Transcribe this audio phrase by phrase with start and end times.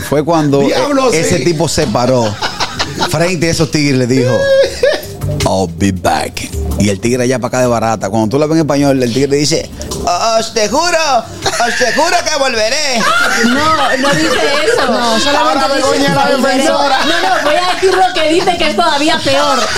[0.00, 1.44] Fue cuando Diablo, e- ese sí.
[1.44, 2.34] tipo se paró
[3.10, 4.38] frente a esos tigres y le dijo,
[5.44, 6.48] I'll be back.
[6.78, 8.10] Y el tigre allá para acá de barata.
[8.10, 9.70] Cuando tú la ves en español, el tigre dice,
[10.38, 13.00] os te juro, os te juro que volveré.
[13.46, 14.28] No, no dice
[14.64, 14.86] eso.
[14.92, 16.56] No, solamente Ahora dice Begoña la volveré.
[16.56, 16.98] defensora.
[17.04, 19.58] No, no, voy a decir lo que dice que es todavía peor.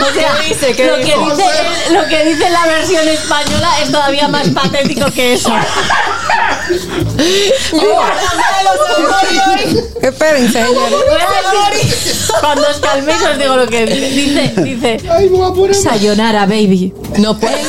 [0.00, 0.72] O sea, ¿Qué dice?
[0.74, 1.44] ¿Qué lo, que dice
[1.92, 5.52] lo que dice la versión española es todavía más patético que eso.
[10.58, 14.52] A decir, cuando os calméis os digo lo que dice.
[14.62, 14.98] Dice, dice
[15.82, 16.92] Sayonara, baby.
[17.18, 17.66] No pueden.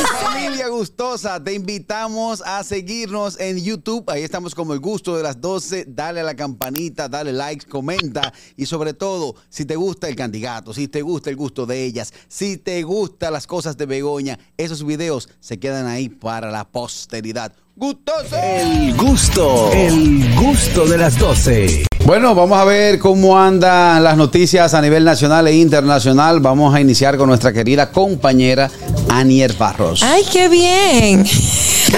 [0.76, 4.10] Gustosa, te invitamos a seguirnos en YouTube.
[4.10, 5.84] Ahí estamos como el gusto de las 12.
[5.86, 8.32] Dale a la campanita, dale like, comenta.
[8.56, 12.12] Y sobre todo, si te gusta el candidato, si te gusta el gusto de ellas,
[12.26, 17.52] si te gustan las cosas de Begoña, esos videos se quedan ahí para la posteridad.
[17.76, 18.36] ¡Gustoso!
[18.36, 21.86] El gusto, el gusto de las 12.
[22.04, 26.38] Bueno, vamos a ver cómo andan las noticias a nivel nacional e internacional.
[26.40, 28.70] Vamos a iniciar con nuestra querida compañera
[29.14, 30.02] Anier Barros.
[30.02, 31.24] Ay, qué bien.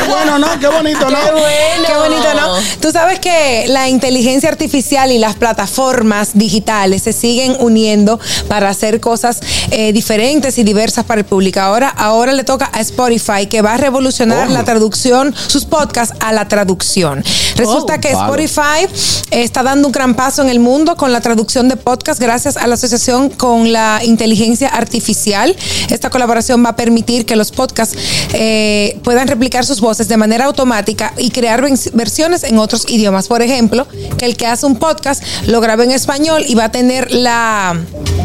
[0.08, 0.58] Bueno, ¿no?
[0.60, 1.16] Qué bonito, ¿no?
[1.24, 1.86] Qué bueno.
[1.86, 2.54] Qué bonito, ¿no?
[2.80, 8.18] Tú sabes que la inteligencia artificial y las plataformas digitales se siguen uniendo
[8.48, 9.40] para hacer cosas
[9.70, 11.60] eh, diferentes y diversas para el público.
[11.60, 14.52] Ahora, ahora le toca a Spotify que va a revolucionar Oh.
[14.52, 17.24] la traducción, sus podcasts a la traducción.
[17.56, 18.00] Resulta Oh.
[18.00, 18.44] que Vale.
[18.44, 22.56] Spotify está dando un gran paso en el mundo con la traducción de podcast gracias
[22.56, 25.56] a la asociación con la inteligencia artificial.
[25.90, 27.96] Esta colaboración va a permitir que los podcasts
[28.32, 31.62] eh, puedan replicar sus voces de manera automática y crear
[31.94, 33.26] versiones en otros idiomas.
[33.28, 33.86] Por ejemplo,
[34.18, 37.76] que el que hace un podcast lo grabe en español y va a tener la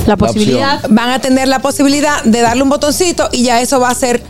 [0.05, 0.81] La posibilidad.
[0.89, 4.21] van a tener la posibilidad de darle un botoncito y ya eso va a ser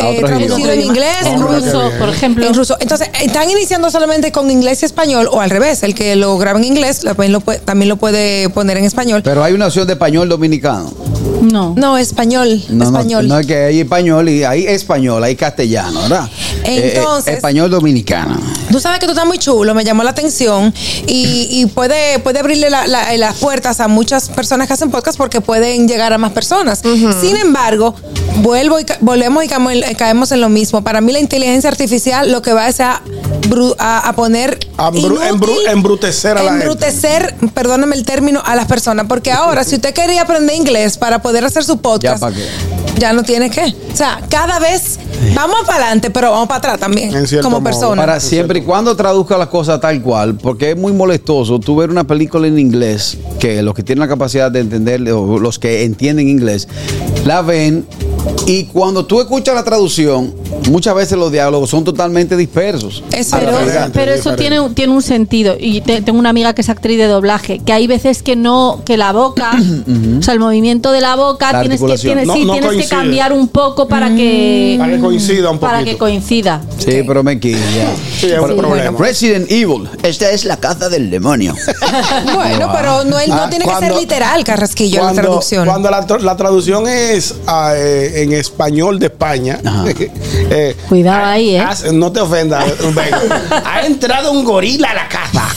[0.00, 2.46] eh, traducido en inglés, En ruso, por ejemplo.
[2.46, 2.76] en ruso.
[2.78, 6.58] Entonces, están iniciando solamente con inglés y español, o al revés, el que lo graba
[6.58, 9.22] en inglés también lo puede, también lo puede poner en español.
[9.24, 10.92] Pero hay una opción de español dominicano.
[11.42, 11.74] No.
[11.76, 13.26] No, español, No, no, español.
[13.28, 16.28] no es que hay español y hay español, hay castellano, ¿verdad?
[16.64, 18.38] Eh, Entonces- eh, español dominicano.
[18.70, 20.74] Tú sabes que tú estás muy chulo, me llamó la atención
[21.06, 25.16] y, y puede, puede abrirle la- la- las puertas a muchas personas que hacen podcast
[25.16, 26.80] porque pueden llegar a más personas.
[27.20, 27.94] Sin embargo,
[28.42, 29.48] vuelvo y volvemos y
[29.96, 30.82] caemos en lo mismo.
[30.84, 33.00] Para mí la inteligencia artificial lo que va es a,
[33.78, 36.64] a, a poner A embru- embru- embrutecer a la gente.
[36.66, 39.06] embrutecer, perdóname el término, a las personas.
[39.08, 42.30] Porque ahora, si usted quería aprender inglés para poder hacer su podcast, Ya,
[42.98, 43.74] ya no tiene que.
[43.92, 44.98] O sea, cada vez
[45.34, 47.64] vamos para adelante, pero vamos para atrás también, En cierto como modo.
[47.64, 48.02] persona.
[48.02, 51.90] Para siempre y cuando traduzca las cosas tal cual, porque es muy molestoso tú ver
[51.90, 55.84] una película en inglés, que los que tienen la capacidad de entender, o los que
[55.84, 56.68] entienden inglés,
[57.24, 57.86] la ven,
[58.46, 60.34] y cuando tú escuchas la traducción,
[60.70, 63.02] muchas veces los diálogos son totalmente dispersos.
[63.92, 65.56] Pero, eso tiene, un- tiene un sentido.
[65.58, 68.82] Y te- tengo una amiga que es actriz de doblaje, que hay veces que no,
[68.84, 69.52] que la boca,
[70.18, 72.72] o sea, el movimiento de la boca, La tienes que, tienes, No- sí, no tienes
[72.76, 74.76] que cambiar un poco para que.
[74.78, 75.92] Para que coincida un Para poquito.
[75.94, 76.62] que coincida.
[76.78, 77.58] Sí, pero me quilla.
[78.18, 78.98] Sí, es un problema.
[78.98, 81.54] Resident Evil, esta es la caza del demonio.
[82.34, 85.66] Bueno, pero no, no Ah, tiene que cuando- ser literal, Carrasquillo, la traducción.
[85.66, 89.58] Cuando la, tra- la traducción es ah, eh, en español de España.
[90.50, 91.60] Eh, Cuidado ahí, ¿eh?
[91.60, 92.64] has- no te ofendas,
[93.64, 95.48] ha entrado un gorila a la casa.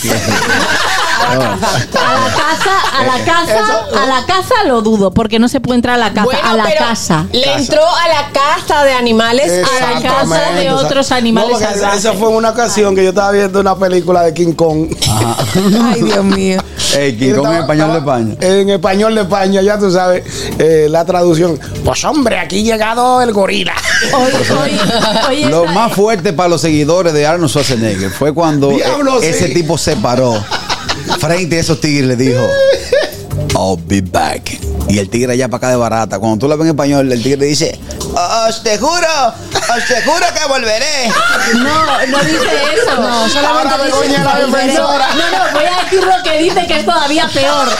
[1.22, 5.76] A la casa, a la casa, a la casa lo dudo, porque no se puede
[5.76, 7.26] entrar a la casa, a la pero casa.
[7.32, 9.64] Le entró a la casa de animales.
[9.64, 11.98] a la casa de otros animales no, salvajes.
[12.00, 14.88] esa fue una ocasión que yo estaba viendo una película de King Kong.
[15.84, 16.62] Ay, Dios mío.
[16.96, 18.34] Ey, King Kong en español de España.
[18.40, 20.24] En español de España, ya tú sabes,
[20.58, 21.58] eh, la traducción.
[21.84, 23.74] Pues hombre, aquí ha llegado el gorila.
[24.12, 24.80] Hoy, hoy,
[25.28, 29.48] hoy Lo más fuerte para los seguidores de Arnold Schwarzenegger fue cuando Diablo, eh, ese
[29.48, 29.54] sí.
[29.54, 30.42] tipo se paró
[31.18, 32.46] frente a esos tigres le dijo,
[33.54, 34.58] I'll be back.
[34.88, 36.18] Y el tigre allá para acá de barata.
[36.18, 37.78] Cuando tú la ves en español, el tigre dice,
[38.46, 39.34] os te juro,
[39.76, 41.08] os te juro que volveré.
[41.54, 43.00] No, no dice eso.
[43.00, 45.08] No, solamente Ahora dice la defensora.
[45.14, 47.68] No, no, voy a decir lo que dice que es todavía peor.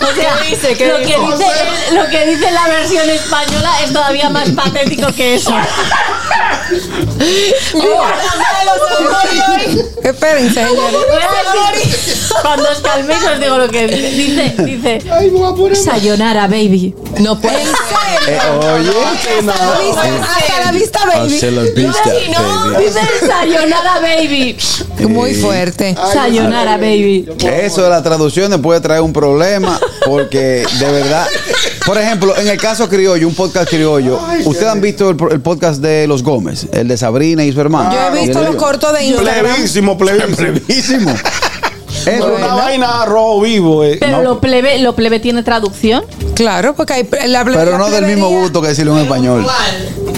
[0.00, 0.76] O sea, ¿Qué dice?
[0.76, 1.46] ¿Qué lo, que dice
[1.92, 5.50] lo que dice la versión española es todavía más patético que eso.
[7.70, 8.18] Señores.
[10.02, 10.66] Decir-
[12.42, 14.10] cuando os calméis os digo lo que dice.
[14.10, 15.76] Dice, dice Ay, me voy a poner.
[15.76, 16.94] Sayonara, baby.
[17.18, 17.66] No pueden
[18.34, 18.38] Eh,
[18.74, 18.90] oye.
[19.04, 21.36] Hasta la vista, hasta la vista, baby.
[21.36, 22.84] Hace las vistas, Y no, baby.
[22.84, 24.56] dice Sayonara Baby.
[25.08, 25.96] Muy fuerte.
[26.12, 27.28] Sayonara Baby.
[27.40, 31.26] Eso de las traducciones puede traer un problema porque de verdad,
[31.86, 35.80] por ejemplo, en el caso criollo, un podcast criollo, ¿ustedes han visto el, el podcast
[35.80, 37.92] de los Gómez, el de Sabrina y su hermano?
[37.92, 39.54] Yo he visto Y el los cortos de Instagram.
[39.54, 40.36] Plevísimo, plevísimo.
[40.36, 41.14] Brevísimo.
[42.04, 43.98] Pero una vaina rojo vivo, eh.
[44.00, 46.04] Pero lo plebe, lo plebe tiene traducción.
[46.34, 49.46] Claro, porque hay la pero no del mismo gusto que decirlo en español.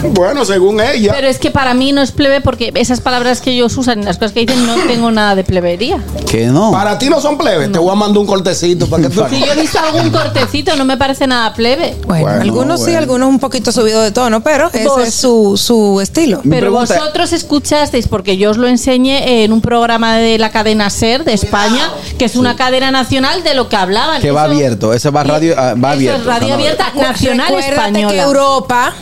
[0.15, 1.13] Bueno, según ella.
[1.15, 4.05] Pero es que para mí no es plebe porque esas palabras que ellos usan y
[4.05, 5.99] las cosas que dicen no tengo nada de plebería.
[6.29, 6.71] Que no.
[6.73, 7.71] Para ti no son plebes.
[7.73, 9.25] Te voy a mandar un cortecito para que tú.
[9.31, 11.97] Si yo he visto algún cortecito, no me parece nada plebe.
[12.07, 15.57] Bueno, Bueno, algunos sí, algunos un poquito subido de tono, pero ese Vos- es su,
[15.57, 16.41] su estilo.
[16.43, 20.91] Pero pregunta- vosotros escuchasteis, porque yo os lo enseñé en un programa de la cadena
[20.91, 24.21] SER de España, que es una cadena nacional de lo que hablaban.
[24.21, 24.93] Que va Eso- abierto.
[24.93, 26.21] Ese va radio, ah, va eso abierto.
[26.21, 28.13] es radio abierta nacional Recuérdate española.
[28.13, 28.93] que Europa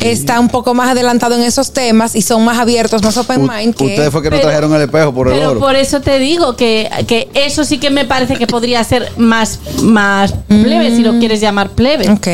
[0.00, 3.48] está un poco más adelantado en esos temas y son más abiertos, más open U-
[3.52, 5.60] mind que Ustedes fue que nos Pero- trajeron el espejo por el Pero oro.
[5.60, 9.58] por eso te digo que, que eso sí que me parece que podría ser más,
[9.82, 12.10] más plebe, si lo quieres llamar plebe.
[12.10, 12.28] Ok.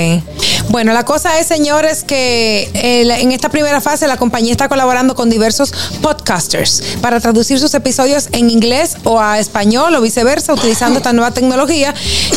[0.70, 5.16] Bueno, la cosa es, señores, que eh, en esta primera fase la compañía está colaborando
[5.16, 10.98] con diversos podcasters para traducir sus episodios en inglés o a español o viceversa, utilizando
[10.98, 11.92] esta nueva tecnología.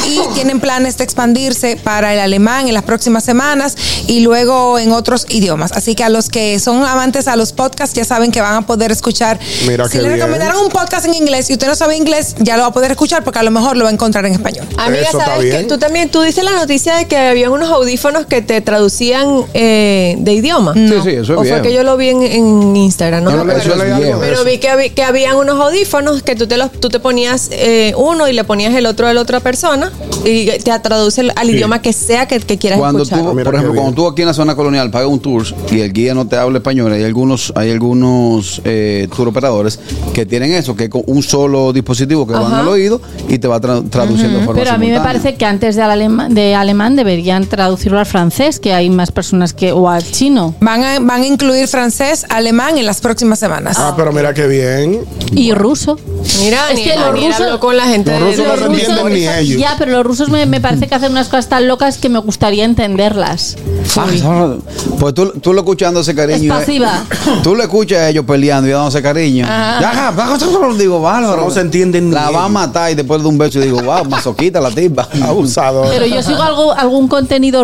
[0.07, 3.75] Y tienen planes de expandirse para el alemán en las próximas semanas
[4.07, 5.71] y luego en otros idiomas.
[5.71, 8.61] Así que a los que son amantes a los podcasts ya saben que van a
[8.65, 9.39] poder escuchar.
[9.67, 12.63] Mira si le recomendaron un podcast en inglés y usted no sabe inglés, ya lo
[12.63, 14.67] va a poder escuchar porque a lo mejor lo va a encontrar en español.
[14.77, 15.61] Amiga, Eso está ¿sabes bien.
[15.61, 19.27] que Tú también, tú dices la noticia de que había unos audífonos que te traducían
[19.53, 20.73] eh, de idioma.
[20.73, 23.37] Sí, sí, eso es O fue que yo lo vi en, en Instagram, no, No,
[23.43, 23.73] me no, acuerdo.
[23.73, 24.19] eso es viejo.
[24.19, 27.49] Pero vi que, había- que habían unos audífonos que tú te los, tú te ponías
[27.51, 29.91] eh, uno y le ponías el otro a la otra persona
[30.25, 33.23] y te traduce al al idioma que sea que, que quieras Cuando escuchar.
[33.25, 33.83] tú, Mira por qué ejemplo, bien.
[33.83, 36.35] cuando tú aquí en la zona colonial pagas un tour y el guía no te
[36.37, 39.79] habla español, hay algunos, hay algunos eh, tour operadores
[40.13, 42.61] que tienen eso, que con un solo dispositivo que va en Ajá.
[42.61, 45.21] el oído y te va tra- traduciendo de forma Pero a mí me simultánea.
[45.21, 49.53] parece que antes de alemán, de alemán deberían traducirlo al francés, que hay más personas
[49.53, 50.55] que, o al chino.
[50.59, 53.77] Van a, van a incluir francés, alemán en las próximas semanas.
[53.79, 55.01] Ah, pero mira qué bien.
[55.31, 55.97] Y ruso.
[56.39, 59.27] Mira, Es ni, que los rusos- con la gente Los rusos no se entienden ni
[59.27, 59.59] ellos.
[59.61, 62.19] Ya, pero los rusos me, me parece que hacen unas cosas tan locas que me
[62.19, 63.55] gustaría entenderlas.
[63.97, 64.55] Ah,
[64.99, 66.53] Pues tú, tú lo escuchando ese cariño.
[66.53, 67.03] Es pasiva.
[67.11, 69.45] eh, Tú lo escuchas a ellos peleando y dándose cariño.
[69.45, 70.13] Ya,
[70.77, 71.43] digo, bárbaro.
[71.45, 74.05] No se entienden ni La va a matar y después de un beso digo, wow,
[74.05, 75.07] masoquita la tipa.
[75.23, 75.85] Abusado.
[75.89, 77.63] Pero yo sigo algo, algún contenido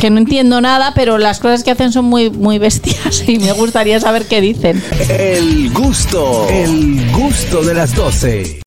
[0.00, 3.52] que no entiendo nada, pero las cosas que hacen son muy, muy bestias y me
[3.52, 4.82] gustaría saber qué dicen.
[5.08, 8.60] El gusto, el gusto de las 12.